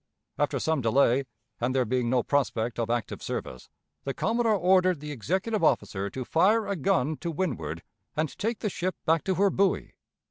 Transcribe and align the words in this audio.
After 0.39 0.57
some 0.57 0.81
delay, 0.81 1.25
and 1.59 1.75
there 1.75 1.85
being 1.85 2.09
no 2.09 2.23
prospect 2.23 2.79
of 2.79 2.89
active 2.89 3.21
service, 3.21 3.69
the 4.03 4.15
Commodore 4.15 4.55
ordered 4.55 4.99
the 4.99 5.11
executive 5.11 5.63
officer 5.63 6.09
to 6.09 6.25
fire 6.25 6.65
a 6.65 6.75
gun 6.75 7.17
to 7.17 7.29
windward 7.29 7.83
and 8.17 8.35
take 8.39 8.61
the 8.61 8.69
ship 8.71 8.95
back 9.05 9.23
to 9.25 9.35
her 9.35 9.51
buoy. 9.51 9.93